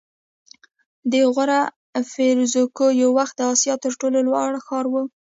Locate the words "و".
4.91-4.93